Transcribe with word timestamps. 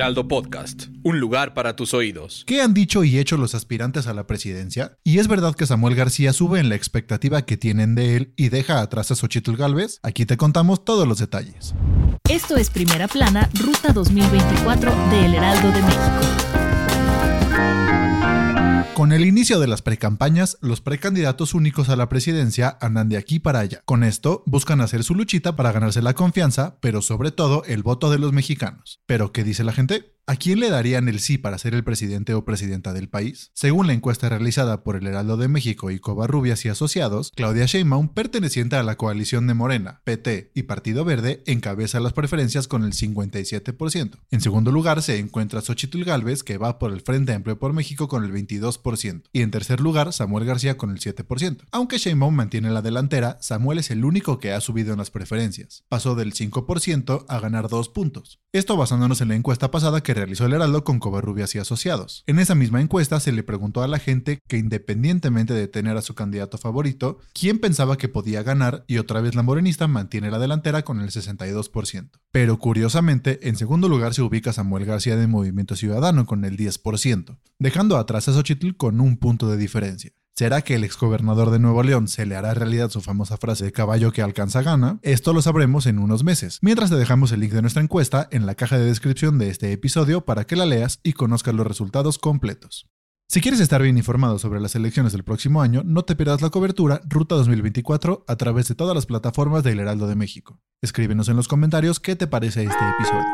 Heraldo 0.00 0.26
Podcast, 0.28 0.84
un 1.02 1.20
lugar 1.20 1.52
para 1.52 1.76
tus 1.76 1.92
oídos. 1.92 2.44
¿Qué 2.46 2.62
han 2.62 2.72
dicho 2.72 3.04
y 3.04 3.18
hecho 3.18 3.36
los 3.36 3.54
aspirantes 3.54 4.06
a 4.06 4.14
la 4.14 4.26
presidencia? 4.26 4.96
¿Y 5.04 5.18
es 5.18 5.28
verdad 5.28 5.54
que 5.54 5.66
Samuel 5.66 5.94
García 5.94 6.32
sube 6.32 6.58
en 6.58 6.70
la 6.70 6.74
expectativa 6.74 7.42
que 7.42 7.58
tienen 7.58 7.94
de 7.94 8.16
él 8.16 8.32
y 8.34 8.48
deja 8.48 8.80
atrás 8.80 9.10
a 9.10 9.14
Xochitl 9.14 9.56
Galvez? 9.56 10.00
Aquí 10.02 10.24
te 10.24 10.38
contamos 10.38 10.86
todos 10.86 11.06
los 11.06 11.18
detalles. 11.18 11.74
Esto 12.30 12.56
es 12.56 12.70
Primera 12.70 13.08
Plana, 13.08 13.50
Ruta 13.52 13.92
2024 13.92 14.90
de 15.10 15.26
El 15.26 15.34
Heraldo 15.34 15.70
de 15.70 15.82
México. 15.82 16.20
Con 19.00 19.12
el 19.12 19.24
inicio 19.24 19.58
de 19.58 19.66
las 19.66 19.80
precampañas, 19.80 20.58
los 20.60 20.82
precandidatos 20.82 21.54
únicos 21.54 21.88
a 21.88 21.96
la 21.96 22.10
presidencia 22.10 22.76
andan 22.82 23.08
de 23.08 23.16
aquí 23.16 23.38
para 23.38 23.60
allá. 23.60 23.80
Con 23.86 24.04
esto, 24.04 24.42
buscan 24.44 24.82
hacer 24.82 25.04
su 25.04 25.14
luchita 25.14 25.56
para 25.56 25.72
ganarse 25.72 26.02
la 26.02 26.12
confianza, 26.12 26.76
pero 26.82 27.00
sobre 27.00 27.30
todo 27.30 27.64
el 27.64 27.82
voto 27.82 28.10
de 28.10 28.18
los 28.18 28.34
mexicanos. 28.34 29.00
¿Pero 29.06 29.32
qué 29.32 29.42
dice 29.42 29.64
la 29.64 29.72
gente? 29.72 30.19
¿A 30.30 30.36
quién 30.36 30.60
le 30.60 30.70
darían 30.70 31.08
el 31.08 31.18
sí 31.18 31.38
para 31.38 31.58
ser 31.58 31.74
el 31.74 31.82
presidente 31.82 32.34
o 32.34 32.44
presidenta 32.44 32.92
del 32.92 33.08
país? 33.08 33.50
Según 33.52 33.88
la 33.88 33.94
encuesta 33.94 34.28
realizada 34.28 34.84
por 34.84 34.94
el 34.94 35.08
Heraldo 35.08 35.36
de 35.36 35.48
México 35.48 35.90
y 35.90 35.98
Covarrubias 35.98 36.64
y 36.64 36.68
Asociados, 36.68 37.32
Claudia 37.34 37.66
Sheinbaum, 37.66 38.10
perteneciente 38.10 38.76
a 38.76 38.84
la 38.84 38.94
coalición 38.94 39.48
de 39.48 39.54
Morena, 39.54 40.02
PT 40.04 40.52
y 40.54 40.62
Partido 40.62 41.04
Verde, 41.04 41.42
encabeza 41.46 41.98
las 41.98 42.12
preferencias 42.12 42.68
con 42.68 42.84
el 42.84 42.92
57%. 42.92 44.20
En 44.30 44.40
segundo 44.40 44.70
lugar 44.70 45.02
se 45.02 45.18
encuentra 45.18 45.62
Xochitl 45.62 46.04
Gálvez, 46.04 46.44
que 46.44 46.58
va 46.58 46.78
por 46.78 46.92
el 46.92 47.00
Frente 47.00 47.34
Amplio 47.34 47.58
por 47.58 47.72
México 47.72 48.06
con 48.06 48.24
el 48.24 48.32
22%. 48.32 49.24
Y 49.32 49.42
en 49.42 49.50
tercer 49.50 49.80
lugar, 49.80 50.12
Samuel 50.12 50.44
García 50.44 50.76
con 50.76 50.90
el 50.90 51.00
7%. 51.00 51.64
Aunque 51.72 51.98
Sheinbaum 51.98 52.36
mantiene 52.36 52.70
la 52.70 52.82
delantera, 52.82 53.36
Samuel 53.40 53.80
es 53.80 53.90
el 53.90 54.04
único 54.04 54.38
que 54.38 54.52
ha 54.52 54.60
subido 54.60 54.92
en 54.92 54.98
las 54.98 55.10
preferencias. 55.10 55.82
Pasó 55.88 56.14
del 56.14 56.34
5% 56.34 57.24
a 57.26 57.40
ganar 57.40 57.68
2 57.68 57.88
puntos. 57.88 58.38
Esto 58.52 58.76
basándonos 58.76 59.20
en 59.20 59.28
la 59.28 59.34
encuesta 59.34 59.72
pasada 59.72 60.04
que 60.04 60.19
realizó 60.20 60.44
el 60.44 60.52
Heraldo 60.52 60.84
con 60.84 60.98
Covarrubias 60.98 61.54
y 61.54 61.58
Asociados. 61.58 62.24
En 62.26 62.38
esa 62.38 62.54
misma 62.54 62.82
encuesta 62.82 63.18
se 63.20 63.32
le 63.32 63.42
preguntó 63.42 63.82
a 63.82 63.88
la 63.88 63.98
gente 63.98 64.38
que 64.46 64.58
independientemente 64.58 65.54
de 65.54 65.66
tener 65.66 65.96
a 65.96 66.02
su 66.02 66.14
candidato 66.14 66.58
favorito, 66.58 67.18
quién 67.32 67.58
pensaba 67.58 67.96
que 67.96 68.10
podía 68.10 68.42
ganar 68.42 68.84
y 68.86 68.98
otra 68.98 69.22
vez 69.22 69.34
la 69.34 69.42
morenista 69.42 69.88
mantiene 69.88 70.30
la 70.30 70.38
delantera 70.38 70.82
con 70.82 71.00
el 71.00 71.10
62%. 71.10 72.10
Pero 72.30 72.58
curiosamente, 72.58 73.48
en 73.48 73.56
segundo 73.56 73.88
lugar 73.88 74.12
se 74.12 74.20
ubica 74.20 74.52
Samuel 74.52 74.84
García 74.84 75.16
de 75.16 75.26
Movimiento 75.26 75.74
Ciudadano 75.74 76.26
con 76.26 76.44
el 76.44 76.58
10%, 76.58 77.38
dejando 77.58 77.96
atrás 77.96 78.28
a 78.28 78.34
Xochitl 78.34 78.76
con 78.76 79.00
un 79.00 79.16
punto 79.16 79.48
de 79.48 79.56
diferencia. 79.56 80.12
¿Será 80.40 80.62
que 80.62 80.74
el 80.74 80.84
exgobernador 80.84 81.50
de 81.50 81.58
Nuevo 81.58 81.82
León 81.82 82.08
se 82.08 82.24
le 82.24 82.34
hará 82.34 82.54
realidad 82.54 82.88
su 82.88 83.02
famosa 83.02 83.36
frase 83.36 83.66
de 83.66 83.72
caballo 83.72 84.10
que 84.10 84.22
alcanza 84.22 84.62
gana? 84.62 84.98
Esto 85.02 85.34
lo 85.34 85.42
sabremos 85.42 85.84
en 85.84 85.98
unos 85.98 86.24
meses. 86.24 86.60
Mientras 86.62 86.88
te 86.88 86.96
dejamos 86.96 87.30
el 87.32 87.40
link 87.40 87.52
de 87.52 87.60
nuestra 87.60 87.82
encuesta 87.82 88.26
en 88.30 88.46
la 88.46 88.54
caja 88.54 88.78
de 88.78 88.86
descripción 88.86 89.36
de 89.36 89.50
este 89.50 89.70
episodio 89.70 90.24
para 90.24 90.46
que 90.46 90.56
la 90.56 90.64
leas 90.64 91.00
y 91.02 91.12
conozcas 91.12 91.54
los 91.54 91.66
resultados 91.66 92.16
completos. 92.16 92.88
Si 93.28 93.42
quieres 93.42 93.60
estar 93.60 93.82
bien 93.82 93.98
informado 93.98 94.38
sobre 94.38 94.60
las 94.60 94.74
elecciones 94.74 95.12
del 95.12 95.24
próximo 95.24 95.60
año, 95.60 95.82
no 95.84 96.06
te 96.06 96.16
pierdas 96.16 96.40
la 96.40 96.48
cobertura 96.48 97.02
Ruta 97.06 97.34
2024 97.34 98.24
a 98.26 98.36
través 98.36 98.66
de 98.66 98.74
todas 98.74 98.94
las 98.94 99.04
plataformas 99.04 99.62
del 99.62 99.78
Heraldo 99.78 100.06
de 100.06 100.16
México. 100.16 100.58
Escríbenos 100.80 101.28
en 101.28 101.36
los 101.36 101.48
comentarios 101.48 102.00
qué 102.00 102.16
te 102.16 102.26
parece 102.26 102.62
este 102.62 102.88
episodio. 102.98 103.26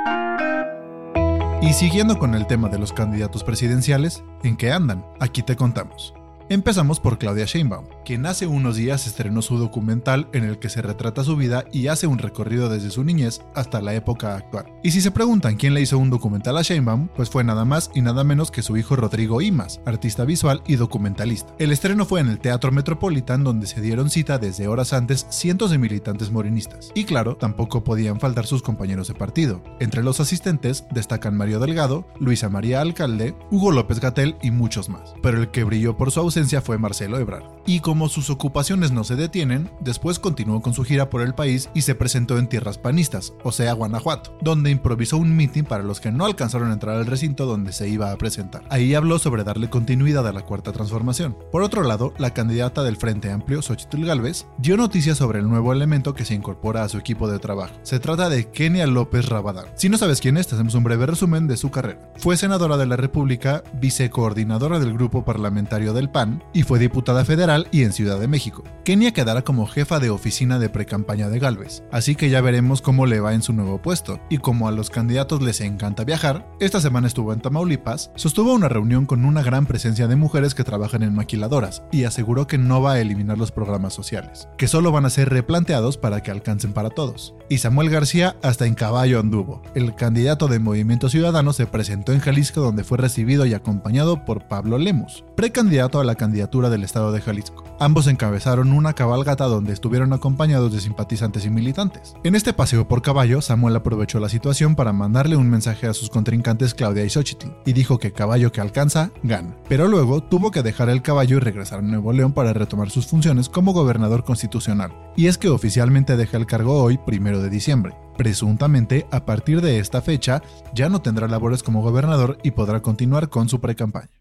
Y 1.63 1.73
siguiendo 1.73 2.19
con 2.19 2.35
el 2.35 2.49
tema 2.49 2.69
de 2.69 2.81
los 2.81 2.93
candidatos 2.93 3.45
presidenciales, 3.45 4.25
¿en 4.43 4.57
qué 4.57 4.73
andan? 4.73 5.05
Aquí 5.21 5.45
te 5.45 5.55
contamos. 5.55 6.13
Empezamos 6.49 7.01
por 7.01 7.19
Claudia 7.19 7.45
Sheinbaum, 7.45 7.87
quien 8.05 8.25
hace 8.25 8.47
unos 8.47 8.77
días 8.77 9.09
estrenó 9.09 9.43
su 9.43 9.59
documental 9.59 10.29
en 10.33 10.45
el 10.45 10.61
que 10.61 10.69
se 10.69 10.81
retrata 10.81 11.25
su 11.25 11.35
vida 11.35 11.65
y 11.73 11.89
hace 11.89 12.07
un 12.07 12.19
recorrido 12.19 12.69
desde 12.69 12.91
su 12.91 13.03
niñez 13.03 13.41
hasta 13.57 13.81
la 13.81 13.95
época 13.95 14.37
actual. 14.37 14.67
Y 14.85 14.93
si 14.93 15.01
se 15.01 15.11
preguntan 15.11 15.57
quién 15.57 15.75
le 15.75 15.81
hizo 15.81 15.99
un 15.99 16.09
documental 16.09 16.57
a 16.57 16.63
Sheinbaum, 16.63 17.09
pues 17.17 17.31
fue 17.31 17.43
nada 17.43 17.65
más 17.65 17.91
y 17.97 18.01
nada 18.01 18.23
menos 18.23 18.53
que 18.53 18.63
su 18.63 18.77
hijo 18.77 18.95
Rodrigo 18.95 19.41
Imas, 19.41 19.81
artista 19.87 20.25
visual 20.25 20.63
y 20.69 20.77
documentalista. 20.77 21.53
El 21.59 21.73
estreno 21.73 22.07
fue 22.07 22.21
en 22.21 22.29
el 22.29 22.39
Teatro 22.39 22.71
Metropolitan 22.71 23.43
donde 23.43 23.67
se 23.67 23.81
dieron 23.81 24.09
cita 24.09 24.39
desde 24.39 24.69
horas 24.69 24.93
antes 24.93 25.27
cientos 25.31 25.73
de 25.73 25.79
militantes 25.79 26.31
morenistas. 26.31 26.93
Y 26.95 27.07
claro, 27.07 27.37
tampoco 27.37 27.83
podían 27.83 28.21
faltar 28.21 28.47
sus 28.47 28.63
compañeros 28.63 29.09
de 29.09 29.15
partido. 29.15 29.65
Entre 29.81 30.05
los 30.05 30.21
asistentes 30.21 30.85
destacan 30.93 31.37
Mario 31.37 31.59
Delgado, 31.59 32.07
Luisa 32.21 32.49
María 32.49 32.83
Alcalde, 32.83 33.35
Hugo 33.51 33.73
López 33.73 33.99
Gatel 33.99 34.37
y 34.43 34.53
muchos 34.53 34.89
más. 34.89 35.13
Pero 35.23 35.41
el 35.41 35.51
que 35.51 35.65
brilló 35.65 35.97
por 35.97 36.13
su 36.13 36.21
ausencia 36.21 36.36
fue 36.61 36.77
Marcelo 36.77 37.19
Ebrard. 37.19 37.45
Y 37.65 37.81
como 37.81 38.11
sus 38.11 38.29
ocupaciones 38.29 38.93
no 38.93 39.05
se 39.05 39.17
detienen, 39.17 39.71
después 39.81 40.19
continuó 40.19 40.61
con 40.61 40.75
su 40.75 40.85
gira 40.85 41.09
por 41.09 41.23
el 41.23 41.35
país 41.35 41.71
y 41.73 41.81
se 41.81 41.95
presentó 41.95 42.39
en 42.39 42.47
tierras 42.47 42.77
panistas, 42.77 43.33
o 43.43 43.53
sea, 43.53 43.73
Guanajuato, 43.73 44.37
donde 44.43 44.71
improvisó 44.71 45.17
un 45.17 45.35
mitin 45.35 45.65
para 45.65 45.83
los 45.83 45.99
que 45.99 46.13
no 46.13 46.27
alcanzaron 46.27 46.71
a 46.71 46.75
entrar 46.75 46.97
al 46.97 47.07
recinto 47.07 47.47
donde 47.47 47.73
se 47.73 47.89
iba 47.89 48.13
a 48.13 48.19
presentar. 48.19 48.65
Ahí 48.69 48.95
habló 48.95 49.19
sobre 49.19 49.45
darle 49.45 49.71
continuidad 49.71 50.29
a 50.29 50.33
la 50.33 50.45
cuarta 50.45 50.73
transformación. 50.73 51.37
Por 51.51 51.63
otro 51.63 51.83
lado, 51.83 52.13
la 52.19 52.35
candidata 52.35 52.83
del 52.83 52.99
Frente 52.99 53.31
Amplio, 53.31 53.63
Xochitl 53.63 54.05
Galvez, 54.05 54.47
dio 54.59 54.77
noticias 54.77 55.17
sobre 55.17 55.39
el 55.39 55.49
nuevo 55.49 55.73
elemento 55.73 56.13
que 56.15 56.27
se 56.27 56.35
incorpora 56.35 56.85
a 56.85 56.89
su 56.91 56.99
equipo 56.99 57.29
de 57.29 57.39
trabajo. 57.39 57.75
Se 57.83 57.99
trata 57.99 58.29
de 58.29 58.51
Kenia 58.51 58.87
López 58.87 59.29
Rabadán. 59.29 59.67
Si 59.75 59.89
no 59.89 59.97
sabes 59.97 60.21
quién 60.21 60.37
es, 60.37 60.47
te 60.47 60.55
hacemos 60.55 60.75
un 60.75 60.85
breve 60.85 61.07
resumen 61.07 61.47
de 61.47 61.57
su 61.57 61.71
carrera. 61.71 62.13
Fue 62.17 62.37
senadora 62.37 62.77
de 62.77 62.87
la 62.87 62.97
República, 62.97 63.63
vicecoordinadora 63.81 64.79
del 64.79 64.93
grupo 64.93 65.25
parlamentario 65.25 65.93
del 65.93 66.11
PAN, 66.11 66.26
y 66.53 66.63
fue 66.63 66.79
diputada 66.79 67.25
federal 67.25 67.69
y 67.71 67.83
en 67.83 67.93
Ciudad 67.93 68.19
de 68.19 68.29
México. 68.29 68.65
Kenia 68.85 69.13
quedará 69.13 69.43
como 69.43 69.67
jefa 69.67 70.01
de 70.01 70.11
oficina 70.11 70.59
de 70.59 70.69
precampaña 70.69 71.29
de 71.29 71.39
Galvez, 71.39 71.83
así 71.91 72.15
que 72.15 72.31
ya 72.31 72.41
veremos 72.41 72.83
cómo 72.83 73.07
le 73.07 73.21
va 73.21 73.35
en 73.35 73.43
su 73.43 73.53
nuevo 73.53 73.81
puesto. 73.83 74.21
Y 74.31 74.39
como 74.39 74.69
a 74.69 74.73
los 74.73 74.91
candidatos 74.91 75.43
les 75.43 75.61
encanta 75.61 76.05
viajar, 76.05 76.47
esta 76.61 76.81
semana 76.81 77.07
estuvo 77.07 77.33
en 77.33 77.41
Tamaulipas, 77.41 78.11
sostuvo 78.15 78.53
una 78.53 78.69
reunión 78.69 79.07
con 79.07 79.25
una 79.25 79.43
gran 79.43 79.67
presencia 79.67 80.07
de 80.07 80.17
mujeres 80.17 80.55
que 80.55 80.65
trabajan 80.65 81.03
en 81.03 81.15
maquiladoras 81.15 81.83
y 81.93 82.05
aseguró 82.05 82.47
que 82.47 82.59
no 82.59 82.83
va 82.83 82.93
a 82.93 83.01
eliminar 83.01 83.39
los 83.39 83.53
programas 83.53 83.95
sociales, 83.95 84.49
que 84.59 84.69
solo 84.69 84.93
van 84.93 85.07
a 85.07 85.11
ser 85.11 85.29
replanteados 85.29 85.99
para 85.99 86.23
que 86.23 86.31
alcancen 86.31 86.73
para 86.73 86.91
todos. 86.91 87.35
Y 87.49 87.59
Samuel 87.59 87.91
García 87.91 88.37
hasta 88.43 88.67
en 88.67 88.75
caballo 88.75 89.21
anduvo. 89.21 89.63
El 89.75 89.95
candidato 89.95 90.49
de 90.49 90.59
Movimiento 90.59 91.09
Ciudadano 91.09 91.53
se 91.53 91.67
presentó 91.67 92.13
en 92.13 92.21
Jalisco 92.21 92.61
donde 92.61 92.85
fue 92.85 92.99
recibido 92.99 93.47
y 93.47 93.55
acompañado 93.55 94.25
por 94.25 94.49
Pablo 94.49 94.79
Lemus, 94.79 95.25
precandidato 95.37 96.01
a 96.01 96.05
la 96.05 96.16
candidatura 96.17 96.71
del 96.71 96.83
estado 96.83 97.13
de 97.13 97.21
Jalisco. 97.21 97.65
Ambos 97.79 98.07
encabezaron 98.07 98.73
una 98.73 98.95
cabalgata 98.95 99.45
donde 99.45 99.73
estuvieron 99.73 100.13
acompañados 100.13 100.73
de 100.73 100.81
simpatizantes 100.81 101.45
y 101.45 101.51
militantes. 101.51 102.15
En 102.25 102.35
este 102.35 102.53
paseo 102.53 102.89
por 102.89 103.03
caballo, 103.03 103.41
Samuel 103.43 103.77
aprovechó 103.77 104.19
la 104.19 104.29
situación 104.29 104.75
para 104.75 104.93
mandarle 104.93 105.37
un 105.37 105.51
mensaje 105.51 105.87
a 105.87 105.95
sus 105.95 106.11
contrincantes 106.11 106.75
Claudia 106.75 107.05
y 107.05 107.11
Xochitl, 107.11 107.49
y 107.65 107.73
dijo 107.73 107.99
que 107.99 108.13
caballo 108.13 108.53
que 108.53 108.61
alcanza, 108.61 109.11
gana. 109.23 109.57
Pero 109.69 109.89
luego 109.89 110.23
tuvo 110.23 110.51
que 110.51 110.63
dejar 110.63 110.89
el 110.89 111.03
caballo 111.03 111.37
y 111.37 111.41
regresar 111.41 111.81
a 111.81 111.83
Nuevo 111.83 112.13
León 112.13 112.33
para 112.33 112.53
retomar 112.53 112.91
sus 112.91 113.07
funciones 113.07 113.49
como 113.49 113.73
gobernador 113.73 114.25
constitucional. 114.25 114.93
Y 115.17 115.27
es 115.27 115.39
que 115.39 115.49
oficialmente 115.49 116.17
deja 116.17 116.37
el 116.37 116.47
cargo 116.47 116.83
hoy, 116.83 116.99
primero 116.99 117.43
de 117.43 117.51
diciembre. 117.51 117.95
Presuntamente, 118.17 119.07
a 119.11 119.27
partir 119.27 119.61
de 119.61 119.79
esta 119.79 120.01
fecha, 120.01 120.43
ya 120.75 120.89
no 120.89 121.03
tendrá 121.03 121.29
labores 121.29 121.63
como 121.63 121.83
gobernador 121.83 122.39
y 122.43 122.53
podrá 122.53 122.81
continuar 122.81 123.29
con 123.29 123.49
su 123.49 123.61
precampaña. 123.61 124.16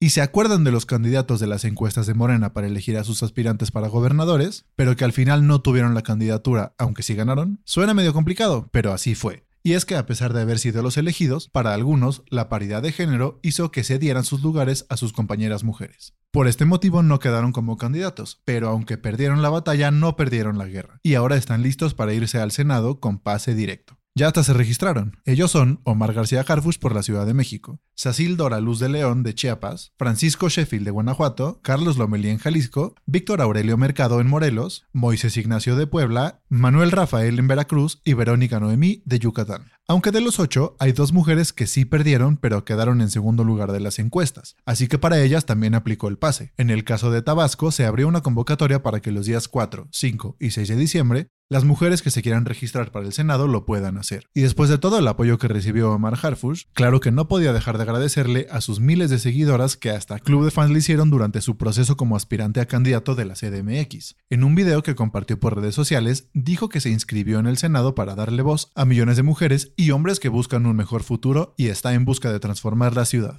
¿Y 0.00 0.10
se 0.10 0.20
acuerdan 0.20 0.64
de 0.64 0.72
los 0.72 0.86
candidatos 0.86 1.40
de 1.40 1.46
las 1.46 1.64
encuestas 1.64 2.06
de 2.06 2.14
Morena 2.14 2.52
para 2.52 2.66
elegir 2.66 2.98
a 2.98 3.04
sus 3.04 3.22
aspirantes 3.22 3.70
para 3.70 3.88
gobernadores, 3.88 4.66
pero 4.76 4.96
que 4.96 5.04
al 5.04 5.12
final 5.12 5.46
no 5.46 5.62
tuvieron 5.62 5.94
la 5.94 6.02
candidatura, 6.02 6.74
aunque 6.78 7.02
sí 7.02 7.14
ganaron? 7.14 7.60
Suena 7.64 7.94
medio 7.94 8.12
complicado, 8.12 8.68
pero 8.72 8.92
así 8.92 9.14
fue. 9.14 9.46
Y 9.62 9.72
es 9.72 9.86
que 9.86 9.96
a 9.96 10.04
pesar 10.04 10.34
de 10.34 10.42
haber 10.42 10.58
sido 10.58 10.82
los 10.82 10.98
elegidos, 10.98 11.48
para 11.48 11.72
algunos 11.72 12.22
la 12.28 12.50
paridad 12.50 12.82
de 12.82 12.92
género 12.92 13.40
hizo 13.42 13.70
que 13.70 13.82
se 13.82 13.98
dieran 13.98 14.24
sus 14.24 14.42
lugares 14.42 14.84
a 14.90 14.98
sus 14.98 15.14
compañeras 15.14 15.64
mujeres. 15.64 16.12
Por 16.32 16.48
este 16.48 16.66
motivo 16.66 17.02
no 17.02 17.18
quedaron 17.18 17.52
como 17.52 17.78
candidatos, 17.78 18.42
pero 18.44 18.68
aunque 18.68 18.98
perdieron 18.98 19.40
la 19.40 19.48
batalla 19.48 19.90
no 19.90 20.16
perdieron 20.16 20.58
la 20.58 20.66
guerra, 20.66 21.00
y 21.02 21.14
ahora 21.14 21.36
están 21.36 21.62
listos 21.62 21.94
para 21.94 22.12
irse 22.12 22.40
al 22.40 22.50
Senado 22.50 23.00
con 23.00 23.18
pase 23.18 23.54
directo. 23.54 23.96
Ya 24.16 24.28
hasta 24.28 24.44
se 24.44 24.52
registraron. 24.52 25.16
Ellos 25.24 25.50
son 25.50 25.80
Omar 25.82 26.12
García 26.12 26.44
Harfush 26.46 26.78
por 26.78 26.94
la 26.94 27.02
Ciudad 27.02 27.26
de 27.26 27.34
México, 27.34 27.80
Sacil 27.96 28.36
Dora 28.36 28.60
Luz 28.60 28.78
de 28.78 28.88
León 28.88 29.24
de 29.24 29.34
Chiapas, 29.34 29.92
Francisco 29.98 30.48
Sheffield 30.48 30.84
de 30.84 30.92
Guanajuato, 30.92 31.58
Carlos 31.62 31.96
Lomelí 31.96 32.28
en 32.28 32.38
Jalisco, 32.38 32.94
Víctor 33.06 33.40
Aurelio 33.40 33.76
Mercado 33.76 34.20
en 34.20 34.28
Morelos, 34.28 34.86
Moisés 34.92 35.36
Ignacio 35.36 35.74
de 35.74 35.88
Puebla, 35.88 36.42
Manuel 36.48 36.92
Rafael 36.92 37.40
en 37.40 37.48
Veracruz 37.48 38.02
y 38.04 38.12
Verónica 38.12 38.60
Noemí 38.60 39.02
de 39.04 39.18
Yucatán. 39.18 39.72
Aunque 39.88 40.12
de 40.12 40.20
los 40.20 40.38
ocho, 40.38 40.76
hay 40.78 40.92
dos 40.92 41.12
mujeres 41.12 41.52
que 41.52 41.66
sí 41.66 41.84
perdieron, 41.84 42.36
pero 42.36 42.64
quedaron 42.64 43.00
en 43.00 43.10
segundo 43.10 43.42
lugar 43.42 43.72
de 43.72 43.80
las 43.80 43.98
encuestas, 43.98 44.54
así 44.64 44.86
que 44.86 44.98
para 44.98 45.20
ellas 45.20 45.44
también 45.44 45.74
aplicó 45.74 46.06
el 46.06 46.18
pase. 46.18 46.52
En 46.56 46.70
el 46.70 46.84
caso 46.84 47.10
de 47.10 47.20
Tabasco, 47.20 47.72
se 47.72 47.84
abrió 47.84 48.06
una 48.06 48.22
convocatoria 48.22 48.80
para 48.80 49.00
que 49.00 49.10
los 49.10 49.26
días 49.26 49.48
4, 49.48 49.88
5 49.90 50.36
y 50.38 50.52
6 50.52 50.68
de 50.68 50.76
diciembre 50.76 51.28
las 51.50 51.64
mujeres 51.64 52.00
que 52.00 52.10
se 52.10 52.22
quieran 52.22 52.46
registrar 52.46 52.90
para 52.90 53.06
el 53.06 53.12
Senado 53.12 53.46
lo 53.46 53.66
puedan 53.66 53.98
hacer. 53.98 54.26
Y 54.34 54.40
después 54.40 54.70
de 54.70 54.78
todo 54.78 54.98
el 54.98 55.06
apoyo 55.06 55.38
que 55.38 55.48
recibió 55.48 55.92
Omar 55.92 56.18
Harfush, 56.20 56.64
claro 56.72 57.00
que 57.00 57.12
no 57.12 57.28
podía 57.28 57.52
dejar 57.52 57.76
de 57.76 57.82
agradecerle 57.82 58.46
a 58.50 58.60
sus 58.60 58.80
miles 58.80 59.10
de 59.10 59.18
seguidoras 59.18 59.76
que 59.76 59.90
hasta 59.90 60.18
club 60.18 60.44
de 60.44 60.50
fans 60.50 60.70
le 60.70 60.78
hicieron 60.78 61.10
durante 61.10 61.40
su 61.40 61.56
proceso 61.56 61.96
como 61.96 62.16
aspirante 62.16 62.60
a 62.60 62.66
candidato 62.66 63.14
de 63.14 63.26
la 63.26 63.34
CDMX. 63.34 64.16
En 64.30 64.42
un 64.42 64.54
video 64.54 64.82
que 64.82 64.94
compartió 64.94 65.38
por 65.38 65.56
redes 65.56 65.74
sociales, 65.74 66.28
dijo 66.32 66.68
que 66.68 66.80
se 66.80 66.90
inscribió 66.90 67.38
en 67.38 67.46
el 67.46 67.58
Senado 67.58 67.94
para 67.94 68.14
darle 68.14 68.42
voz 68.42 68.70
a 68.74 68.84
millones 68.84 69.16
de 69.16 69.22
mujeres 69.22 69.72
y 69.76 69.90
hombres 69.90 70.20
que 70.20 70.28
buscan 70.28 70.66
un 70.66 70.76
mejor 70.76 71.02
futuro 71.02 71.54
y 71.56 71.68
está 71.68 71.92
en 71.94 72.04
busca 72.04 72.32
de 72.32 72.40
transformar 72.40 72.96
la 72.96 73.04
ciudad. 73.04 73.38